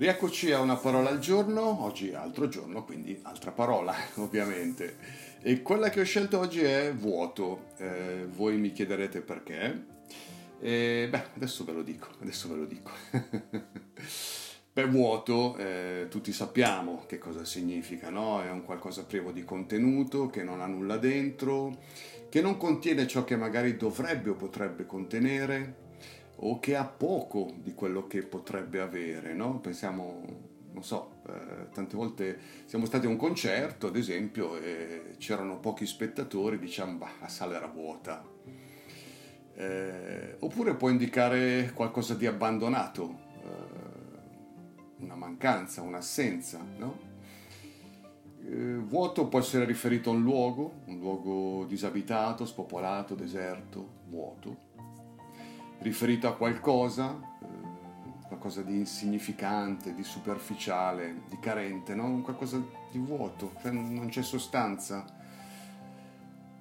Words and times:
Rieccoci 0.00 0.52
a 0.52 0.60
una 0.60 0.76
parola 0.76 1.08
al 1.08 1.20
giorno, 1.20 1.84
oggi 1.84 2.12
altro 2.12 2.48
giorno, 2.48 2.84
quindi 2.84 3.18
altra 3.22 3.50
parola 3.50 3.94
ovviamente. 4.16 4.96
E 5.40 5.62
quella 5.62 5.88
che 5.88 6.00
ho 6.00 6.04
scelto 6.04 6.38
oggi 6.38 6.60
è 6.60 6.92
vuoto. 6.94 7.68
Eh, 7.78 8.26
voi 8.26 8.56
mi 8.58 8.72
chiederete 8.72 9.22
perché. 9.22 9.84
E, 10.58 11.06
beh, 11.10 11.24
adesso 11.36 11.64
ve 11.64 11.72
lo 11.72 11.82
dico, 11.82 12.08
adesso 12.20 12.48
ve 12.48 12.56
lo 12.56 12.64
dico. 12.66 12.90
beh, 14.72 14.86
vuoto, 14.86 15.56
eh, 15.56 16.06
tutti 16.08 16.32
sappiamo 16.32 17.04
che 17.06 17.18
cosa 17.18 17.44
significa, 17.44 18.10
no? 18.10 18.42
È 18.42 18.50
un 18.50 18.64
qualcosa 18.64 19.04
privo 19.04 19.32
di 19.32 19.44
contenuto, 19.44 20.28
che 20.28 20.42
non 20.42 20.60
ha 20.60 20.66
nulla 20.66 20.96
dentro, 20.96 21.78
che 22.28 22.40
non 22.40 22.56
contiene 22.56 23.06
ciò 23.06 23.24
che 23.24 23.36
magari 23.36 23.76
dovrebbe 23.76 24.30
o 24.30 24.34
potrebbe 24.34 24.86
contenere 24.86 25.88
o 26.42 26.58
che 26.58 26.76
ha 26.76 26.84
poco 26.84 27.52
di 27.56 27.74
quello 27.74 28.06
che 28.06 28.22
potrebbe 28.22 28.80
avere, 28.80 29.34
no? 29.34 29.58
Pensiamo, 29.58 30.22
non 30.72 30.82
so, 30.82 31.20
eh, 31.26 31.68
tante 31.72 31.96
volte 31.96 32.38
siamo 32.64 32.86
stati 32.86 33.06
a 33.06 33.08
un 33.10 33.16
concerto, 33.16 33.88
ad 33.88 33.96
esempio, 33.96 34.56
e 34.56 35.16
c'erano 35.18 35.58
pochi 35.58 35.84
spettatori, 35.84 36.58
diciamo, 36.58 36.96
bah, 36.96 37.10
la 37.20 37.28
sala 37.28 37.56
era 37.56 37.66
vuota. 37.66 38.24
Eh, 39.54 40.36
oppure 40.38 40.74
può 40.76 40.88
indicare 40.88 41.72
qualcosa 41.74 42.14
di 42.14 42.26
abbandonato, 42.26 43.28
mancanza, 45.30 45.82
un'assenza, 45.82 46.60
no? 46.78 47.08
Eh, 48.44 48.76
vuoto 48.76 49.28
può 49.28 49.38
essere 49.38 49.64
riferito 49.64 50.10
a 50.10 50.14
un 50.14 50.22
luogo, 50.22 50.80
un 50.86 50.98
luogo 50.98 51.64
disabitato, 51.66 52.44
spopolato, 52.44 53.14
deserto, 53.14 53.86
vuoto 54.08 54.68
riferito 55.80 56.28
a 56.28 56.34
qualcosa, 56.34 57.18
eh, 57.40 58.26
qualcosa 58.26 58.62
di 58.62 58.76
insignificante, 58.76 59.94
di 59.94 60.04
superficiale, 60.04 61.22
di 61.28 61.38
carente, 61.38 61.94
no? 61.94 62.20
qualcosa 62.22 62.62
di 62.90 62.98
vuoto, 62.98 63.52
cioè 63.62 63.70
non 63.70 64.08
c'è 64.08 64.22
sostanza, 64.22 65.04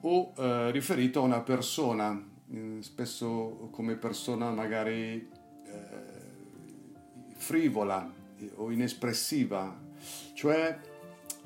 o 0.02 0.34
eh, 0.38 0.72
riferito 0.72 1.20
a 1.20 1.24
una 1.24 1.42
persona, 1.42 2.18
eh, 2.52 2.78
spesso 2.80 3.68
come 3.72 3.96
persona 3.96 4.52
magari 4.52 5.38
frivola 7.40 8.19
o 8.56 8.72
inespressiva, 8.72 9.78
cioè 10.34 10.78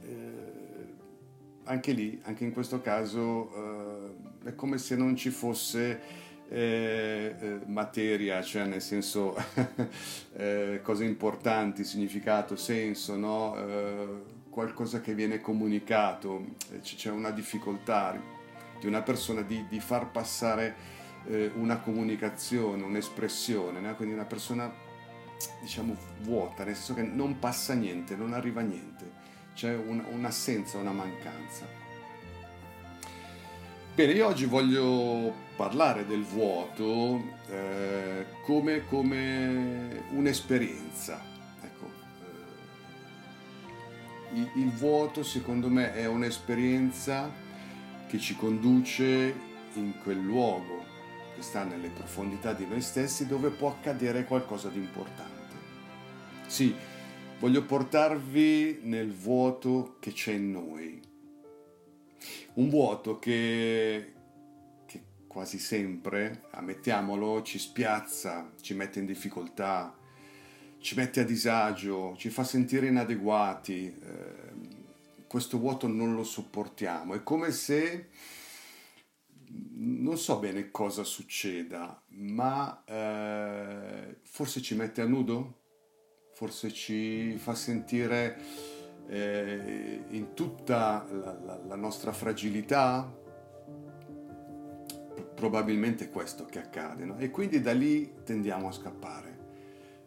eh, 0.01 0.53
anche 1.65 1.91
lì, 1.91 2.19
anche 2.23 2.43
in 2.43 2.51
questo 2.51 2.81
caso, 2.81 4.13
eh, 4.43 4.49
è 4.49 4.55
come 4.55 4.77
se 4.77 4.95
non 4.95 5.15
ci 5.15 5.29
fosse 5.29 6.21
eh, 6.49 7.35
eh, 7.39 7.59
materia, 7.67 8.41
cioè 8.41 8.65
nel 8.65 8.81
senso 8.81 9.35
eh, 10.35 10.81
cose 10.83 11.05
importanti, 11.05 11.83
significato, 11.83 12.55
senso, 12.55 13.15
no? 13.15 14.31
Qualcosa 14.49 15.01
che 15.01 15.15
viene 15.15 15.41
comunicato, 15.41 16.45
c'è 16.83 17.09
una 17.09 17.31
difficoltà 17.31 18.15
di 18.79 18.85
una 18.85 19.01
persona 19.01 19.41
di, 19.41 19.65
di 19.67 19.79
far 19.79 20.11
passare 20.11 20.91
una 21.55 21.79
comunicazione, 21.79 22.83
un'espressione, 22.83 23.79
no? 23.79 23.95
quindi 23.95 24.13
una 24.13 24.25
persona 24.25 24.71
diciamo 25.61 25.95
vuota, 26.21 26.63
nel 26.63 26.75
senso 26.75 26.93
che 26.93 27.03
non 27.03 27.39
passa 27.39 27.73
niente, 27.73 28.15
non 28.15 28.33
arriva 28.33 28.61
niente, 28.61 29.11
c'è 29.53 29.75
un, 29.75 30.03
un'assenza, 30.11 30.77
una 30.77 30.91
mancanza. 30.91 31.65
Bene, 33.95 34.13
io 34.13 34.25
oggi 34.25 34.45
voglio 34.45 35.31
parlare 35.55 36.07
del 36.07 36.23
vuoto 36.23 37.21
eh, 37.47 38.25
come, 38.43 38.85
come, 38.87 40.03
un'esperienza. 40.11 41.21
Ecco, 41.61 41.89
eh, 44.31 44.39
il, 44.39 44.49
il 44.55 44.71
vuoto 44.71 45.21
secondo 45.23 45.69
me 45.69 45.93
è 45.93 46.07
un'esperienza 46.07 47.31
che 48.07 48.17
ci 48.17 48.35
conduce 48.35 49.35
in 49.75 49.93
quel 50.01 50.19
luogo 50.19 50.72
che 51.35 51.41
sta 51.41 51.63
nelle 51.63 51.89
profondità 51.89 52.53
di 52.53 52.65
noi 52.65 52.81
stessi 52.81 53.27
dove 53.27 53.49
può 53.49 53.69
accadere 53.69 54.25
qualcosa 54.25 54.69
di 54.69 54.79
importante. 54.79 55.31
Sì, 56.47 56.75
voglio 57.39 57.63
portarvi 57.63 58.79
nel 58.83 59.11
vuoto 59.11 59.97
che 59.99 60.11
c'è 60.11 60.33
in 60.33 60.51
noi 60.51 61.11
un 62.55 62.69
vuoto 62.69 63.17
che, 63.19 64.13
che 64.85 65.01
quasi 65.27 65.57
sempre, 65.57 66.43
ammettiamolo, 66.51 67.41
ci 67.41 67.57
spiazza, 67.57 68.51
ci 68.61 68.73
mette 68.73 68.99
in 68.99 69.05
difficoltà, 69.05 69.95
ci 70.79 70.95
mette 70.95 71.21
a 71.21 71.25
disagio, 71.25 72.15
ci 72.17 72.29
fa 72.29 72.43
sentire 72.43 72.87
inadeguati. 72.87 73.85
Eh, 73.85 74.81
questo 75.27 75.57
vuoto 75.57 75.87
non 75.87 76.13
lo 76.13 76.23
sopportiamo. 76.23 77.15
È 77.15 77.23
come 77.23 77.51
se 77.51 78.09
non 79.75 80.17
so 80.17 80.39
bene 80.39 80.71
cosa 80.71 81.03
succeda, 81.03 82.01
ma 82.09 82.83
eh, 82.85 84.17
forse 84.23 84.61
ci 84.61 84.75
mette 84.75 85.01
a 85.01 85.05
nudo, 85.05 85.61
forse 86.33 86.71
ci 86.71 87.35
fa 87.37 87.53
sentire 87.53 88.37
eh, 89.07 90.03
in 90.09 90.33
tutta 90.33 91.05
la, 91.11 91.37
la, 91.43 91.61
la 91.67 91.75
nostra 91.75 92.11
fragilità, 92.11 93.21
probabilmente 95.35 96.05
è 96.05 96.09
questo 96.09 96.45
che 96.45 96.59
accade 96.59 97.05
no? 97.05 97.17
e 97.17 97.29
quindi 97.29 97.61
da 97.61 97.73
lì 97.73 98.13
tendiamo 98.23 98.67
a 98.67 98.71
scappare. 98.71 99.31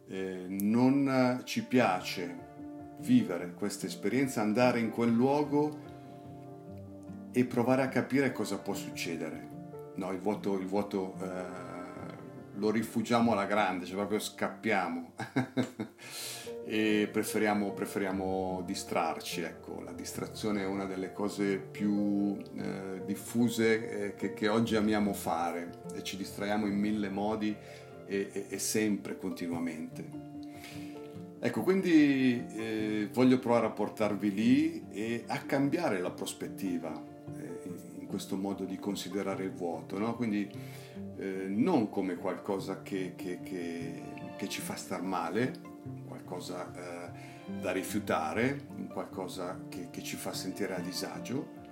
Eh, 0.08 0.46
non 0.48 1.42
ci 1.44 1.64
piace 1.64 2.44
vivere 3.00 3.52
questa 3.54 3.86
esperienza, 3.86 4.40
andare 4.40 4.80
in 4.80 4.90
quel 4.90 5.10
luogo 5.10 5.95
e 7.36 7.44
provare 7.44 7.82
a 7.82 7.88
capire 7.88 8.32
cosa 8.32 8.56
può 8.56 8.72
succedere. 8.72 9.48
No, 9.96 10.10
il 10.10 10.18
vuoto, 10.20 10.58
il 10.58 10.64
vuoto 10.64 11.16
eh, 11.20 11.26
lo 12.54 12.70
rifugiamo 12.70 13.32
alla 13.32 13.44
grande, 13.44 13.84
cioè 13.84 13.96
proprio 13.96 14.18
scappiamo. 14.18 15.12
e 16.64 17.06
preferiamo, 17.12 17.72
preferiamo 17.72 18.62
distrarci. 18.64 19.42
Ecco, 19.42 19.82
la 19.82 19.92
distrazione 19.92 20.62
è 20.62 20.64
una 20.64 20.86
delle 20.86 21.12
cose 21.12 21.58
più 21.58 22.38
eh, 22.56 23.02
diffuse 23.04 24.06
eh, 24.06 24.14
che, 24.14 24.32
che, 24.32 24.48
oggi 24.48 24.74
amiamo 24.74 25.12
fare 25.12 25.82
e 25.94 26.02
ci 26.02 26.16
distraiamo 26.16 26.66
in 26.66 26.78
mille 26.78 27.10
modi 27.10 27.54
e, 28.06 28.30
e, 28.32 28.46
e 28.48 28.58
sempre, 28.58 29.18
continuamente. 29.18 30.04
Ecco, 31.38 31.60
quindi 31.60 32.46
eh, 32.54 33.10
voglio 33.12 33.38
provare 33.38 33.66
a 33.66 33.70
portarvi 33.72 34.32
lì 34.32 34.86
e 34.90 35.24
a 35.26 35.40
cambiare 35.40 36.00
la 36.00 36.10
prospettiva 36.10 37.12
questo 38.06 38.36
modo 38.36 38.64
di 38.64 38.78
considerare 38.78 39.44
il 39.44 39.52
vuoto, 39.52 39.98
no? 39.98 40.14
quindi 40.16 40.50
eh, 41.16 41.46
non 41.48 41.88
come 41.88 42.16
qualcosa 42.16 42.82
che, 42.82 43.14
che, 43.16 43.40
che 44.36 44.48
ci 44.48 44.60
fa 44.60 44.76
star 44.76 45.02
male, 45.02 45.74
qualcosa 46.06 46.72
eh, 46.72 47.34
da 47.60 47.72
rifiutare, 47.72 48.66
qualcosa 48.92 49.60
che, 49.68 49.88
che 49.90 50.02
ci 50.02 50.16
fa 50.16 50.32
sentire 50.32 50.74
a 50.74 50.80
disagio, 50.80 51.64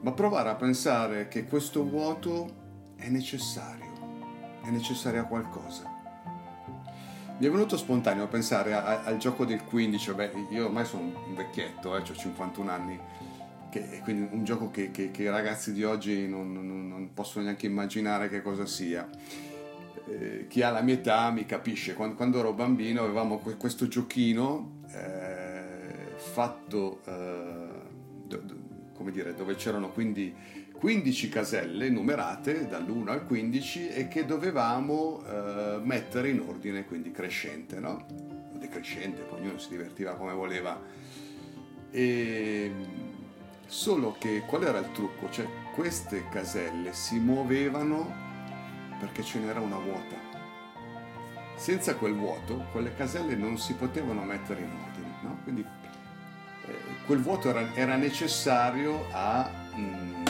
ma 0.00 0.12
provare 0.12 0.50
a 0.50 0.54
pensare 0.56 1.28
che 1.28 1.44
questo 1.44 1.84
vuoto 1.84 2.60
è 2.96 3.08
necessario, 3.08 4.60
è 4.62 4.70
necessario 4.70 5.22
a 5.22 5.24
qualcosa. 5.24 6.00
Mi 7.38 7.46
è 7.46 7.50
venuto 7.50 7.76
spontaneo 7.76 8.28
pensare 8.28 8.72
a, 8.72 8.84
a, 8.84 9.02
al 9.04 9.16
gioco 9.16 9.44
del 9.44 9.64
15, 9.64 10.12
beh, 10.12 10.32
io 10.50 10.66
ormai 10.66 10.84
sono 10.84 11.02
un 11.02 11.34
vecchietto, 11.34 11.96
eh, 11.96 12.00
ho 12.00 12.14
51 12.14 12.70
anni, 12.70 13.00
che, 13.72 14.00
quindi 14.04 14.28
un 14.30 14.44
gioco 14.44 14.70
che, 14.70 14.90
che, 14.90 15.10
che, 15.10 15.22
i 15.22 15.30
ragazzi 15.30 15.72
di 15.72 15.82
oggi 15.82 16.28
non, 16.28 16.52
non, 16.52 16.88
non 16.88 17.10
possono 17.14 17.46
neanche 17.46 17.64
immaginare 17.66 18.28
che 18.28 18.42
cosa 18.42 18.66
sia 18.66 19.08
eh, 20.06 20.46
chi 20.48 20.62
ha 20.62 20.70
la 20.70 20.82
mia 20.82 20.94
età 20.94 21.30
mi 21.30 21.46
capisce, 21.46 21.94
quando, 21.94 22.16
quando 22.16 22.38
ero 22.38 22.52
bambino 22.52 23.02
avevamo 23.02 23.38
questo 23.38 23.88
giochino 23.88 24.80
eh, 24.92 26.16
fatto, 26.16 27.00
eh, 27.04 27.80
do, 28.26 28.36
do, 28.36 28.54
come 28.94 29.10
dire, 29.10 29.34
dove 29.34 29.54
c'erano 29.54 29.90
quindi 29.90 30.34
15 30.72 31.28
caselle 31.28 31.88
numerate 31.88 32.66
dall'1 32.66 33.08
al 33.08 33.24
15 33.24 33.88
e 33.88 34.08
che 34.08 34.24
dovevamo 34.24 35.22
eh, 35.24 35.78
mettere 35.82 36.30
in 36.30 36.40
ordine 36.40 36.84
quindi 36.84 37.10
crescente, 37.12 37.78
no? 37.78 38.04
Decrescente, 38.58 39.22
poi 39.22 39.40
ognuno 39.40 39.58
si 39.58 39.68
divertiva 39.70 40.14
come 40.14 40.32
voleva. 40.32 40.80
E, 41.90 42.70
solo 43.72 44.14
che 44.18 44.42
qual 44.46 44.64
era 44.64 44.78
il 44.78 44.92
trucco? 44.92 45.30
Cioè 45.30 45.48
queste 45.74 46.28
caselle 46.28 46.92
si 46.92 47.18
muovevano 47.18 48.14
perché 49.00 49.24
ce 49.24 49.38
n'era 49.38 49.60
una 49.60 49.78
vuota. 49.78 50.14
Senza 51.56 51.94
quel 51.96 52.12
vuoto, 52.12 52.66
quelle 52.70 52.94
caselle 52.94 53.34
non 53.34 53.56
si 53.56 53.72
potevano 53.72 54.22
mettere 54.24 54.60
in 54.60 54.70
ordine, 54.70 55.14
no? 55.22 55.38
Quindi 55.42 55.64
eh, 56.66 56.78
quel 57.06 57.20
vuoto 57.20 57.48
era, 57.48 57.74
era 57.74 57.96
necessario 57.96 59.06
a 59.10 59.50
mh, 59.74 59.80
mm, 59.80 60.24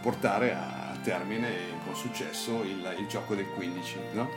portare 0.00 0.54
a 0.54 0.96
termine 1.02 1.50
con 1.84 1.96
successo 1.96 2.62
il, 2.62 2.96
il 2.98 3.06
gioco 3.08 3.34
del 3.34 3.48
15. 3.48 3.98
No? 4.12 4.30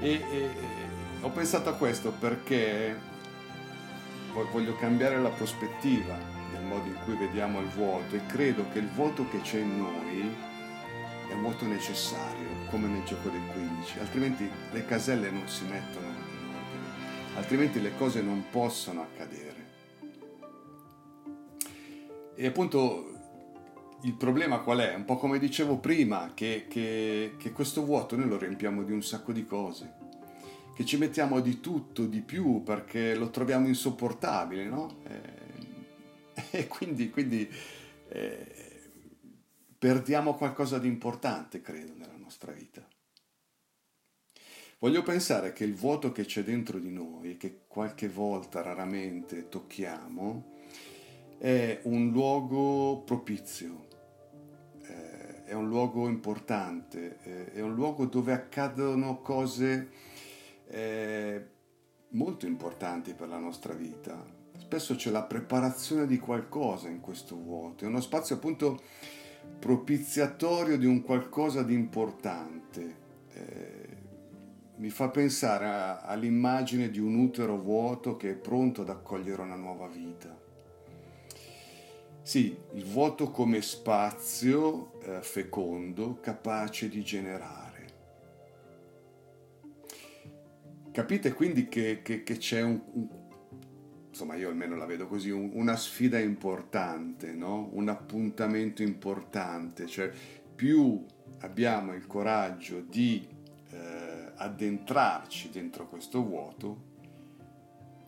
E, 0.00 0.10
e, 0.10 0.50
ho 1.20 1.28
pensato 1.30 1.68
a 1.68 1.74
questo 1.74 2.12
perché 2.12 2.98
voglio 4.52 4.74
cambiare 4.76 5.20
la 5.20 5.30
prospettiva 5.30 6.37
modo 6.68 6.86
in 6.86 6.98
cui 7.04 7.16
vediamo 7.16 7.60
il 7.60 7.68
vuoto 7.68 8.14
e 8.14 8.24
credo 8.26 8.68
che 8.70 8.78
il 8.78 8.88
vuoto 8.88 9.28
che 9.28 9.40
c'è 9.40 9.58
in 9.58 9.78
noi 9.78 10.30
è 11.28 11.32
un 11.32 11.42
vuoto 11.42 11.66
necessario, 11.66 12.46
come 12.70 12.86
nel 12.86 13.04
gioco 13.04 13.28
del 13.28 13.40
15, 13.52 13.98
altrimenti 13.98 14.48
le 14.70 14.84
caselle 14.84 15.30
non 15.30 15.48
si 15.48 15.64
mettono 15.64 16.06
in 16.06 16.14
ordine, 16.14 17.36
altrimenti 17.36 17.80
le 17.80 17.96
cose 17.96 18.22
non 18.22 18.44
possono 18.50 19.02
accadere. 19.02 19.66
E 22.34 22.46
appunto 22.46 23.12
il 24.02 24.14
problema 24.14 24.60
qual 24.60 24.78
è? 24.78 24.94
Un 24.94 25.04
po' 25.04 25.16
come 25.16 25.38
dicevo 25.38 25.78
prima, 25.78 26.30
che, 26.34 26.66
che, 26.68 27.34
che 27.36 27.52
questo 27.52 27.84
vuoto 27.84 28.16
noi 28.16 28.28
lo 28.28 28.38
riempiamo 28.38 28.84
di 28.84 28.92
un 28.92 29.02
sacco 29.02 29.32
di 29.32 29.44
cose 29.44 29.96
che 30.78 30.84
ci 30.84 30.96
mettiamo 30.96 31.40
di 31.40 31.58
tutto, 31.58 32.06
di 32.06 32.20
più, 32.20 32.62
perché 32.62 33.16
lo 33.16 33.30
troviamo 33.30 33.66
insopportabile, 33.66 34.64
no? 34.64 34.98
E, 35.08 35.47
e 36.52 36.66
quindi, 36.66 37.10
quindi 37.10 37.48
eh, 38.08 38.90
perdiamo 39.78 40.34
qualcosa 40.34 40.78
di 40.78 40.88
importante, 40.88 41.60
credo, 41.60 41.94
nella 41.94 42.16
nostra 42.16 42.52
vita. 42.52 42.86
Voglio 44.80 45.02
pensare 45.02 45.52
che 45.52 45.64
il 45.64 45.74
vuoto 45.74 46.12
che 46.12 46.24
c'è 46.24 46.44
dentro 46.44 46.78
di 46.78 46.90
noi, 46.90 47.36
che 47.36 47.62
qualche 47.66 48.08
volta 48.08 48.62
raramente 48.62 49.48
tocchiamo, 49.48 50.56
è 51.38 51.80
un 51.84 52.10
luogo 52.10 53.02
propizio, 53.02 53.86
eh, 54.82 55.44
è 55.44 55.52
un 55.52 55.68
luogo 55.68 56.06
importante, 56.06 57.18
eh, 57.22 57.52
è 57.54 57.60
un 57.60 57.74
luogo 57.74 58.06
dove 58.06 58.32
accadono 58.32 59.20
cose 59.20 59.90
eh, 60.68 61.46
molto 62.10 62.46
importanti 62.46 63.14
per 63.14 63.28
la 63.28 63.38
nostra 63.38 63.74
vita. 63.74 64.37
Spesso 64.68 64.96
c'è 64.96 65.10
la 65.10 65.22
preparazione 65.22 66.06
di 66.06 66.18
qualcosa 66.18 66.88
in 66.88 67.00
questo 67.00 67.34
vuoto, 67.36 67.84
è 67.84 67.88
uno 67.88 68.02
spazio 68.02 68.34
appunto 68.34 68.78
propiziatorio 69.58 70.76
di 70.76 70.84
un 70.84 71.02
qualcosa 71.02 71.62
di 71.62 71.72
importante. 71.72 72.96
Eh, 73.32 73.96
mi 74.76 74.90
fa 74.90 75.08
pensare 75.08 75.64
a, 75.64 76.00
all'immagine 76.00 76.90
di 76.90 76.98
un 76.98 77.14
utero 77.14 77.56
vuoto 77.56 78.18
che 78.18 78.32
è 78.32 78.34
pronto 78.34 78.82
ad 78.82 78.90
accogliere 78.90 79.40
una 79.40 79.56
nuova 79.56 79.86
vita. 79.86 80.38
Sì, 82.20 82.54
il 82.74 82.84
vuoto 82.84 83.30
come 83.30 83.62
spazio 83.62 85.00
eh, 85.00 85.22
fecondo 85.22 86.18
capace 86.20 86.90
di 86.90 87.02
generare. 87.02 87.86
Capite 90.92 91.32
quindi 91.32 91.68
che, 91.68 92.02
che, 92.02 92.22
che 92.22 92.36
c'è 92.36 92.60
un, 92.60 92.82
un, 92.92 93.17
insomma 94.18 94.34
io 94.34 94.48
almeno 94.48 94.74
la 94.74 94.84
vedo 94.84 95.06
così, 95.06 95.30
un, 95.30 95.50
una 95.52 95.76
sfida 95.76 96.18
importante, 96.18 97.30
no? 97.30 97.68
un 97.74 97.88
appuntamento 97.88 98.82
importante, 98.82 99.86
cioè 99.86 100.10
più 100.56 101.04
abbiamo 101.42 101.94
il 101.94 102.04
coraggio 102.08 102.80
di 102.80 103.24
eh, 103.70 104.32
addentrarci 104.34 105.50
dentro 105.50 105.86
questo 105.86 106.24
vuoto 106.24 106.86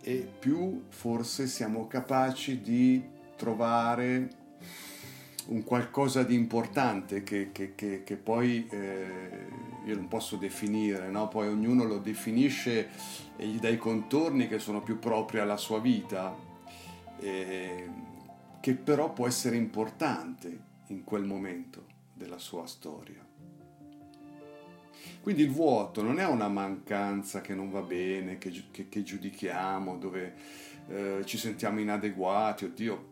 e 0.00 0.28
più 0.36 0.86
forse 0.88 1.46
siamo 1.46 1.86
capaci 1.86 2.60
di 2.60 3.00
trovare 3.36 4.30
un 5.50 5.64
qualcosa 5.64 6.22
di 6.22 6.34
importante 6.34 7.22
che, 7.22 7.50
che, 7.52 7.74
che, 7.74 8.02
che 8.04 8.16
poi 8.16 8.66
eh, 8.70 9.46
io 9.84 9.94
non 9.96 10.06
posso 10.06 10.36
definire, 10.36 11.10
no? 11.10 11.28
poi 11.28 11.48
ognuno 11.48 11.84
lo 11.84 11.98
definisce 11.98 12.88
e 13.36 13.46
gli 13.46 13.58
dà 13.58 13.68
i 13.68 13.76
contorni 13.76 14.46
che 14.46 14.58
sono 14.58 14.80
più 14.80 14.98
propri 14.98 15.40
alla 15.40 15.56
sua 15.56 15.80
vita, 15.80 16.36
eh, 17.18 17.88
che 18.60 18.74
però 18.74 19.12
può 19.12 19.26
essere 19.26 19.56
importante 19.56 20.68
in 20.88 21.02
quel 21.02 21.24
momento 21.24 21.84
della 22.14 22.38
sua 22.38 22.66
storia. 22.66 23.26
Quindi 25.20 25.42
il 25.42 25.50
vuoto 25.50 26.02
non 26.02 26.20
è 26.20 26.26
una 26.26 26.48
mancanza 26.48 27.40
che 27.40 27.54
non 27.54 27.70
va 27.70 27.82
bene, 27.82 28.38
che, 28.38 29.02
giudichiamo, 29.02 29.98
dove 29.98 30.34
eh, 30.88 31.22
ci 31.24 31.36
sentiamo 31.36 31.80
inadeguati, 31.80 32.64
oddio, 32.66 33.09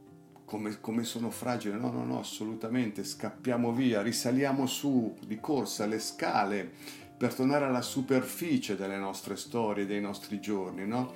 come, 0.49 0.81
come, 0.81 1.05
sono 1.05 1.29
fragile, 1.29 1.77
no, 1.77 1.91
no, 1.91 2.05
no, 2.05 2.19
assolutamente, 2.19 3.05
scappiamo 3.05 3.71
via, 3.71 4.01
risaliamo 4.01 4.65
su 4.65 5.15
di 5.27 5.39
corsa 5.39 5.85
le 5.85 5.99
scale 5.99 6.73
per 7.19 7.35
tornare 7.35 7.67
alla 7.67 7.83
superficie 7.83 8.75
delle 8.75 8.97
nostre 8.97 9.37
storie, 9.37 9.85
dei 9.85 10.01
nostri 10.01 10.41
giorni, 10.41 10.87
no? 10.87 11.13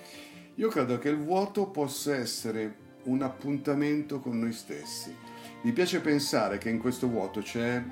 Io 0.56 0.68
credo 0.68 0.98
che 0.98 1.08
il 1.08 1.16
vuoto 1.16 1.68
possa 1.68 2.14
essere 2.14 2.76
un 3.04 3.22
appuntamento 3.22 4.20
con 4.20 4.38
noi 4.38 4.52
stessi. 4.52 5.16
Mi 5.62 5.72
piace 5.72 6.00
pensare 6.00 6.58
che 6.58 6.68
in 6.68 6.78
questo 6.78 7.08
vuoto 7.08 7.40
c'è 7.40 7.82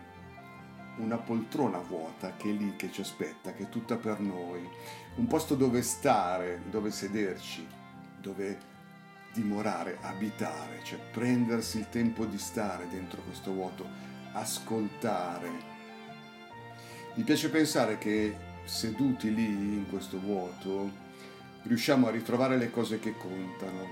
una 0.98 1.16
poltrona 1.16 1.78
vuota 1.78 2.34
che 2.36 2.50
è 2.50 2.52
lì, 2.52 2.76
che 2.76 2.92
ci 2.92 3.00
aspetta, 3.00 3.54
che 3.54 3.62
è 3.62 3.68
tutta 3.70 3.96
per 3.96 4.20
noi, 4.20 4.60
un 5.14 5.26
posto 5.26 5.54
dove 5.54 5.80
stare, 5.80 6.64
dove 6.68 6.90
sederci, 6.90 7.66
dove 8.20 8.68
dimorare, 9.32 9.98
abitare, 10.00 10.80
cioè 10.82 10.98
prendersi 11.10 11.78
il 11.78 11.88
tempo 11.88 12.24
di 12.24 12.38
stare 12.38 12.88
dentro 12.88 13.22
questo 13.22 13.52
vuoto, 13.52 13.86
ascoltare. 14.32 15.50
Mi 17.14 17.22
piace 17.22 17.50
pensare 17.50 17.98
che 17.98 18.36
seduti 18.64 19.34
lì 19.34 19.46
in 19.46 19.86
questo 19.88 20.20
vuoto 20.20 21.08
riusciamo 21.62 22.06
a 22.06 22.10
ritrovare 22.10 22.56
le 22.56 22.70
cose 22.70 22.98
che 22.98 23.14
contano, 23.16 23.88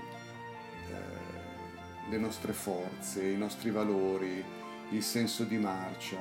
eh, 0.89 2.09
le 2.09 2.17
nostre 2.17 2.53
forze, 2.53 3.23
i 3.23 3.37
nostri 3.37 3.69
valori, 3.69 4.43
il 4.91 5.03
senso 5.03 5.43
di 5.43 5.57
marcia, 5.57 6.17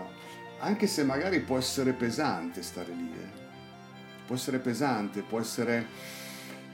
anche 0.59 0.87
se 0.87 1.05
magari 1.05 1.41
può 1.41 1.56
essere 1.56 1.93
pesante 1.93 2.62
stare 2.62 2.93
lì, 2.93 3.12
eh. 3.12 3.47
può 4.26 4.35
essere 4.35 4.59
pesante, 4.59 5.23
può 5.23 5.41
essere 5.41 5.87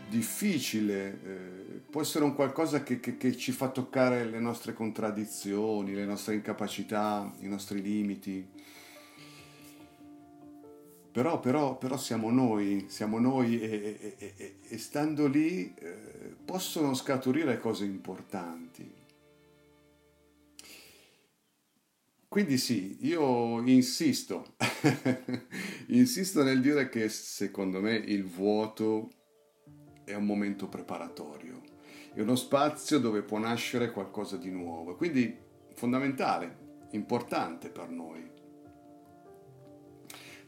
difficile, 0.08 1.20
eh, 1.24 1.80
può 1.90 2.00
essere 2.00 2.24
un 2.24 2.34
qualcosa 2.34 2.82
che, 2.82 3.00
che, 3.00 3.16
che, 3.16 3.36
ci 3.36 3.52
fa 3.52 3.68
toccare 3.68 4.24
le 4.24 4.40
nostre 4.40 4.72
contraddizioni, 4.72 5.94
le 5.94 6.04
nostre 6.04 6.34
incapacità, 6.34 7.32
i 7.40 7.48
nostri 7.48 7.82
limiti. 7.82 8.46
Però, 11.12 11.38
però, 11.38 11.78
però 11.78 11.96
siamo 11.96 12.30
noi, 12.30 12.86
siamo 12.88 13.20
noi 13.20 13.60
e, 13.60 14.14
e, 14.18 14.34
e, 14.36 14.54
e 14.68 14.78
stando 14.78 15.26
lì 15.26 15.72
eh, 15.74 16.34
possono 16.44 16.94
scaturire 16.94 17.58
cose 17.60 17.84
importanti. 17.84 19.02
Quindi 22.34 22.58
sì, 22.58 22.96
io 23.02 23.62
insisto, 23.62 24.56
insisto 25.86 26.42
nel 26.42 26.60
dire 26.60 26.88
che 26.88 27.08
secondo 27.08 27.80
me 27.80 27.94
il 27.94 28.24
vuoto 28.24 29.08
è 30.04 30.14
un 30.14 30.24
momento 30.24 30.68
preparatorio, 30.68 31.60
è 32.12 32.20
uno 32.20 32.36
spazio 32.36 32.98
dove 32.98 33.22
può 33.22 33.38
nascere 33.38 33.90
qualcosa 33.90 34.36
di 34.36 34.50
nuovo, 34.50 34.96
quindi 34.96 35.36
fondamentale, 35.74 36.56
importante 36.90 37.68
per 37.70 37.88
noi. 37.88 38.30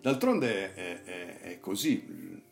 D'altronde 0.01 0.75
è, 0.75 1.03
è, 1.03 1.41
è, 1.41 1.61
così, 1.61 2.05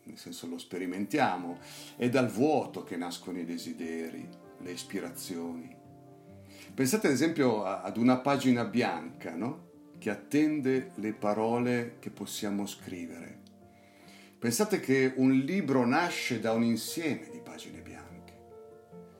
nel 0.03 0.17
senso 0.17 0.47
lo 0.47 0.57
sperimentiamo, 0.57 1.59
è 1.95 2.09
dal 2.09 2.27
vuoto 2.27 2.83
che 2.83 2.97
nascono 2.97 3.39
i 3.39 3.45
desideri, 3.45 4.27
le 4.59 4.71
ispirazioni. 4.71 5.73
Pensate 6.73 7.07
ad 7.07 7.13
esempio 7.13 7.63
ad 7.63 7.95
una 7.95 8.17
pagina 8.17 8.65
bianca, 8.65 9.35
no? 9.35 9.63
che 9.97 10.09
attende 10.09 10.91
le 10.95 11.13
parole 11.13 11.95
che 11.99 12.09
possiamo 12.09 12.65
scrivere 12.65 13.43
Pensate 14.45 14.79
che 14.79 15.11
un 15.15 15.31
libro 15.31 15.87
nasce 15.87 16.39
da 16.39 16.51
un 16.51 16.61
insieme 16.61 17.29
di 17.31 17.39
pagine 17.39 17.79
bianche. 17.79 18.33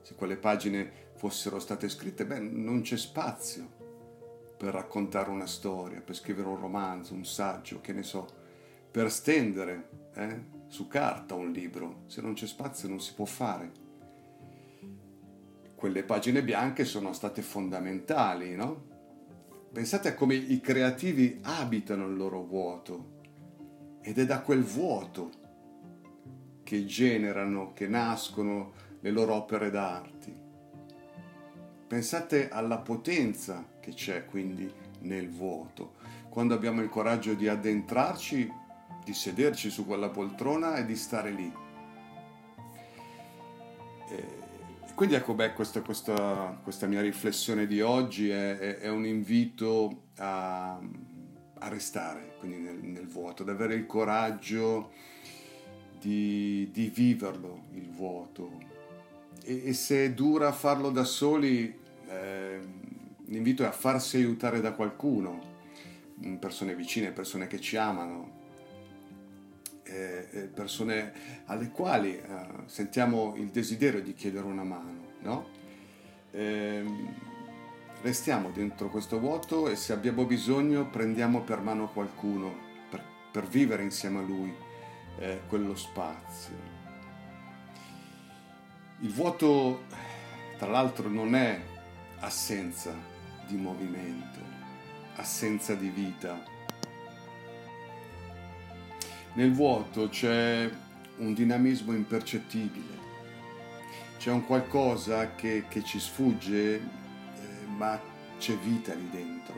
Se 0.04 0.14
quelle 0.14 0.38
pagine 0.38 0.92
fossero 1.16 1.58
state 1.58 1.90
scritte, 1.90 2.28
beh, 2.28 2.38
non 2.38 2.82
c'è 2.82 2.96
spazio 2.96 3.68
per 4.56 4.76
raccontare 4.76 5.32
una 5.32 5.48
storia, 5.48 6.00
per 6.00 6.14
scrivere 6.14 6.48
un 6.48 6.60
romanzo, 6.60 7.16
un 7.16 7.26
saggio, 7.26 7.82
che 7.82 7.92
ne 7.92 8.04
so, 8.04 8.28
per 8.92 9.12
stendere 9.12 9.90
eh, 10.14 10.44
su 10.68 10.88
carta 10.88 11.34
un 11.34 11.52
libro. 11.52 12.04
Se 12.06 12.22
non 12.22 12.36
c'è 12.36 12.46
spazio 12.46 12.88
non 12.88 13.02
si 13.02 13.16
può 13.16 13.26
fare. 13.26 13.72
Quelle 15.74 16.04
pagine 16.04 16.44
bianche 16.44 16.86
sono 16.86 17.14
state 17.14 17.42
fondamentali, 17.42 18.54
no? 18.54 18.84
Pensate 19.74 20.10
a 20.10 20.14
come 20.14 20.36
i 20.36 20.62
creativi 20.62 21.40
abitano 21.42 22.06
il 22.06 22.16
loro 22.16 22.44
vuoto 22.44 23.14
ed 24.08 24.20
è 24.20 24.26
da 24.28 24.42
quel 24.42 24.62
vuoto 24.62 25.32
che 26.62 26.86
generano, 26.86 27.74
che 27.74 27.88
nascono 27.88 28.74
le 29.00 29.10
loro 29.10 29.34
opere 29.34 29.72
d'arte. 29.72 30.44
Pensate 31.88 32.50
alla 32.50 32.78
potenza 32.78 33.66
che 33.80 33.94
c'è 33.94 34.26
quindi 34.26 34.72
nel 35.00 35.28
vuoto, 35.32 35.96
quando 36.30 36.54
abbiamo 36.54 36.84
il 36.84 36.90
coraggio 36.90 37.34
di 37.34 37.48
addentrarci, 37.48 38.54
di 39.04 39.14
sederci 39.14 39.72
su 39.72 39.88
quella 39.88 40.10
poltrona 40.10 40.76
e 40.76 40.86
di 40.86 40.96
stare 40.96 41.32
lì. 41.32 41.52
E 44.10 44.24
quindi 44.94 45.16
ecco, 45.16 45.34
beh, 45.34 45.54
questa, 45.54 45.82
questa, 45.82 46.60
questa, 46.62 46.86
mia 46.86 47.02
riflessione 47.02 47.66
di 47.66 47.82
oggi 47.82 48.30
è, 48.30 48.58
è, 48.60 48.78
è 48.78 48.90
un 48.90 49.08
invito 49.08 50.04
a, 50.18 50.80
a 51.60 51.68
restare 51.70 52.36
quindi 52.40 52.58
nel, 52.58 52.78
nel, 52.82 53.08
vuoto, 53.08 53.44
ad 53.44 53.50
avere 53.50 53.76
il 53.76 53.86
coraggio 53.86 54.92
di, 56.00 56.70
di 56.72 56.90
viverlo, 56.94 57.66
il 57.74 57.90
vuoto. 57.90 58.62
E, 59.44 59.68
e, 59.68 59.74
se 59.74 60.06
è 60.06 60.12
dura 60.12 60.52
farlo 60.52 60.90
da 60.90 61.04
soli, 61.04 61.78
eh, 62.08 62.60
l'invito 63.26 63.64
è 63.64 63.68
a 63.68 63.72
farsi 63.72 64.18
aiutare 64.18 64.62
da 64.62 64.74
qualcuno, 64.74 65.54
persone 66.40 66.76
vicine, 66.76 67.12
persone 67.12 67.48
che 67.48 67.60
ci 67.60 67.78
amano, 67.78 68.44
eh, 69.84 70.50
persone 70.54 71.14
alle 71.46 71.70
quali 71.70 72.16
eh, 72.16 72.24
sentiamo 72.66 73.36
il 73.36 73.48
desiderio 73.48 74.02
di 74.02 74.14
chiedere 74.14 74.46
una 74.46 74.64
mano, 74.64 75.14
no? 75.22 75.64
Restiamo 78.06 78.52
dentro 78.52 78.92
questo 78.92 79.20
vuoto 79.20 79.68
e 79.68 79.76
se 79.76 79.92
abbiamo 79.92 80.26
bisogno 80.26 80.86
prendiamo 80.86 81.42
per 81.42 81.62
mano 81.62 81.90
qualcuno 81.90 82.54
per, 82.88 83.04
per 83.32 83.48
vivere 83.48 83.82
insieme 83.82 84.20
a 84.20 84.22
lui 84.22 84.54
eh, 85.18 85.42
quello 85.48 85.76
spazio. 85.76 86.54
Il 89.00 89.12
vuoto, 89.12 89.86
tra 90.60 90.70
l'altro, 90.70 91.10
non 91.10 91.34
è 91.34 91.60
assenza 92.20 92.94
di 93.48 93.56
movimento, 93.56 94.40
assenza 95.16 95.74
di 95.74 95.90
vita 95.90 96.40
nel 99.34 99.52
vuoto 99.52 100.10
c'è 100.10 100.70
un 101.18 101.34
dinamismo 101.34 101.92
impercettibile, 101.92 103.00
c'è 104.20 104.30
un 104.30 104.46
qualcosa 104.46 105.34
che, 105.34 105.66
che 105.68 105.84
ci 105.84 106.00
sfugge, 106.00 107.05
ma 107.76 108.00
c'è 108.38 108.56
vita 108.58 108.94
lì 108.94 109.10
dentro. 109.10 109.56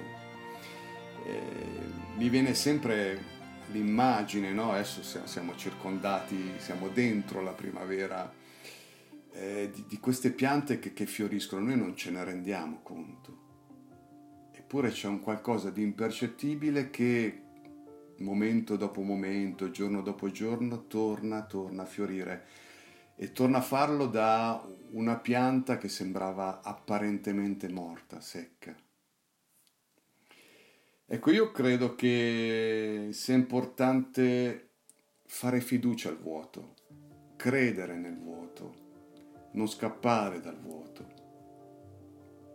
Eh, 1.26 2.16
mi 2.16 2.30
viene 2.30 2.54
sempre 2.54 3.36
l'immagine, 3.72 4.52
no? 4.54 4.72
adesso 4.72 5.02
siamo 5.26 5.56
circondati, 5.56 6.54
siamo 6.58 6.90
dentro 6.90 7.42
la 7.42 7.52
primavera, 7.52 8.32
eh, 9.34 9.70
di, 9.74 9.86
di, 9.88 10.00
queste 10.00 10.32
piante 10.32 10.80
che, 10.80 10.94
che 10.94 11.06
fioriscono, 11.06 11.66
noi 11.66 11.78
non 11.78 11.96
ce 11.96 12.12
ne 12.12 12.24
rendiamo 12.24 12.80
conto. 12.82 13.46
Eppure 14.54 14.90
c'è 14.90 15.08
un 15.08 15.22
qualcosa 15.22 15.70
di 15.70 15.82
impercettibile 15.82 16.90
che 16.90 17.42
momento 18.20 18.76
dopo 18.76 19.02
momento, 19.02 19.70
giorno 19.70 20.02
dopo 20.02 20.32
giorno, 20.32 20.88
torna, 20.88 21.44
torna 21.44 21.84
a 21.84 21.86
fiorire 21.86 22.46
e 23.20 23.32
torna 23.32 23.58
a 23.58 23.62
farlo 23.62 24.06
da 24.06 24.64
una 24.92 25.18
pianta 25.18 25.78
che 25.78 25.90
sembrava 25.90 26.62
apparentemente 26.62 27.68
morta, 27.68 28.22
secca. 28.22 28.76
Ecco, 31.08 31.32
io 31.32 31.52
credo 31.52 31.96
che 31.96 33.10
sia 33.12 33.34
importante 33.34 34.70
fare 35.26 35.62
fiducia 35.62 36.10
al 36.10 36.20
vuoto, 36.20 36.76
credere 37.38 37.96
nel 37.96 38.20
vuoto, 38.20 39.50
non 39.54 39.68
scappare 39.68 40.40
dal 40.40 40.60
vuoto. 40.60 41.08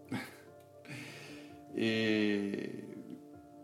e 1.74 2.84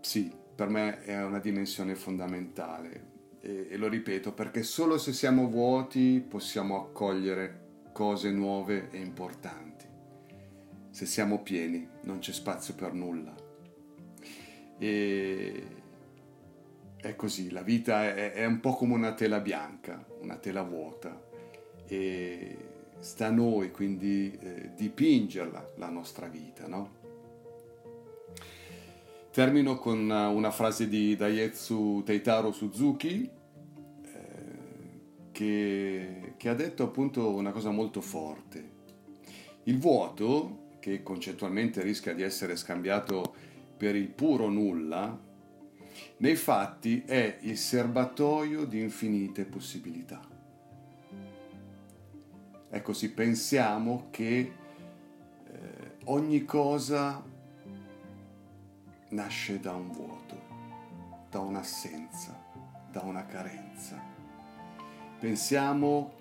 sì, 0.00 0.34
per 0.54 0.68
me 0.68 1.04
è 1.04 1.22
una 1.22 1.38
dimensione 1.38 1.94
fondamentale 1.94 3.17
e, 3.48 3.68
e, 3.70 3.76
lo 3.78 3.88
ripeto 3.88 4.32
perché 4.32 4.62
solo 4.62 4.98
se 4.98 5.14
siamo 5.14 5.48
vuoti 5.48 6.22
possiamo 6.26 6.78
accogliere 6.78 7.66
cose 7.92 8.30
nuove 8.30 8.90
e 8.90 8.98
importanti. 8.98 9.86
Se 10.90 11.06
siamo 11.06 11.40
pieni 11.40 11.88
non 12.02 12.18
c'è 12.18 12.32
spazio 12.32 12.74
per 12.74 12.92
nulla. 12.92 13.34
E 14.76 15.66
è 16.96 17.16
così, 17.16 17.50
la 17.50 17.62
vita 17.62 18.04
è, 18.14 18.32
è 18.32 18.44
un 18.44 18.60
po' 18.60 18.74
come 18.74 18.92
una 18.92 19.14
tela 19.14 19.40
bianca, 19.40 20.04
una 20.20 20.36
tela 20.36 20.62
vuota 20.62 21.26
e 21.86 22.56
sta 22.98 23.28
a 23.28 23.30
noi 23.30 23.70
quindi 23.70 24.36
eh, 24.38 24.72
dipingerla 24.76 25.72
la 25.76 25.88
nostra 25.88 26.26
vita, 26.26 26.66
no? 26.66 26.96
Termino 29.30 29.78
con 29.78 30.10
eh, 30.10 30.26
una 30.26 30.50
frase 30.50 30.88
di 30.88 31.16
Daietsu 31.16 32.02
Teitaro 32.04 32.50
Suzuki 32.50 33.36
che, 35.38 36.34
che 36.36 36.48
ha 36.48 36.54
detto 36.54 36.82
appunto 36.82 37.32
una 37.32 37.52
cosa 37.52 37.70
molto 37.70 38.00
forte. 38.00 38.70
Il 39.64 39.78
vuoto, 39.78 40.78
che 40.80 41.04
concettualmente 41.04 41.80
rischia 41.80 42.12
di 42.12 42.22
essere 42.22 42.56
scambiato 42.56 43.36
per 43.76 43.94
il 43.94 44.08
puro 44.08 44.48
nulla, 44.48 45.16
nei 46.16 46.34
fatti 46.34 47.04
è 47.06 47.38
il 47.42 47.56
serbatoio 47.56 48.64
di 48.64 48.80
infinite 48.80 49.44
possibilità. 49.44 50.20
Ecco, 52.68 52.92
sì, 52.92 53.12
pensiamo 53.12 54.08
che 54.10 54.38
eh, 54.40 55.90
ogni 56.06 56.44
cosa 56.44 57.22
nasce 59.10 59.60
da 59.60 59.72
un 59.72 59.92
vuoto, 59.92 60.42
da 61.30 61.38
un'assenza, 61.38 62.36
da 62.90 63.02
una 63.02 63.24
carenza. 63.24 64.07
Pensiamo 65.18 66.12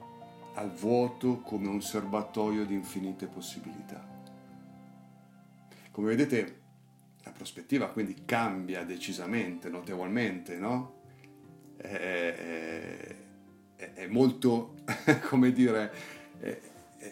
al 0.55 0.71
vuoto 0.71 1.41
come 1.41 1.67
un 1.67 1.81
serbatoio 1.81 2.65
di 2.65 2.73
infinite 2.73 3.27
possibilità. 3.27 4.03
Come 5.91 6.07
vedete, 6.07 6.61
la 7.23 7.31
prospettiva 7.31 7.89
quindi 7.89 8.23
cambia 8.25 8.83
decisamente, 8.83 9.69
notevolmente, 9.69 10.57
no? 10.57 10.95
È, 11.77 11.85
è, 13.75 13.93
è 13.93 14.07
molto, 14.07 14.77
come 15.29 15.51
dire, 15.51 15.91
è, 16.39 16.59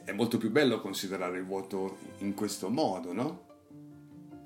è 0.05 0.11
molto 0.11 0.39
più 0.39 0.49
bello 0.49 0.81
considerare 0.81 1.37
il 1.37 1.45
vuoto 1.45 1.97
in 2.19 2.33
questo 2.33 2.69
modo, 2.69 3.13
no? 3.13 3.43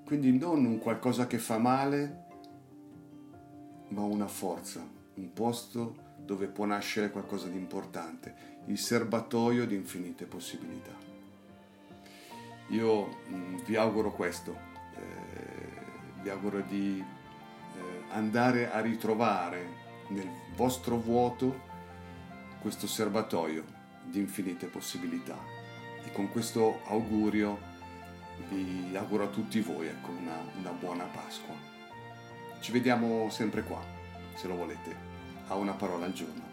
Quindi 0.03 0.38
non 0.38 0.65
un 0.65 0.77
qualcosa 0.79 1.25
che 1.25 1.38
fa 1.38 1.58
male, 1.58 2.25
ma 3.89 4.01
una 4.01 4.27
forza, 4.27 4.86
un 5.13 5.31
posto 5.31 6.08
dove 6.29 6.45
può 6.45 6.65
nascere 6.65 7.09
qualcosa 7.09 7.48
di 7.48 7.57
importante, 7.57 8.62
il 8.67 8.77
serbatoio 8.77 9.65
di 9.65 9.74
infinite 9.74 10.25
possibilità. 10.25 10.95
Io 12.67 13.05
mh, 13.07 13.33
mm, 13.33 13.55
vi 13.65 13.75
auguro 13.75 14.12
questo, 14.12 14.55
eh, 14.95 16.21
vi 16.21 16.29
auguro 16.29 16.62
di 16.62 17.03
eh, 17.03 18.03
andare 18.12 18.71
a 18.71 18.79
ritrovare 18.79 19.77
nel 20.09 20.29
vostro 20.55 20.98
vuoto 20.98 21.67
questo 22.62 22.86
serbatoio 22.86 23.65
di 24.03 24.19
infinite 24.19 24.67
possibilità 24.67 25.36
e 26.03 26.12
con 26.12 26.29
questo 26.29 26.81
augurio 26.86 27.57
vi 28.50 28.95
auguro 28.95 29.24
a 29.24 29.29
tutti 29.29 29.62
voi 29.62 29.88
ecco, 29.88 30.12
una, 30.12 30.38
una 30.59 30.71
buona 30.74 31.05
Pasqua. 31.05 31.55
Ci 32.59 32.71
vediamo 32.71 33.31
sempre 33.31 33.63
qua, 33.63 33.81
se 34.36 34.48
lo 34.48 34.55
volete, 34.55 35.09
a 35.50 35.56
una 35.56 35.74
parola 35.74 36.06
al 36.06 36.13
giorno. 36.13 36.49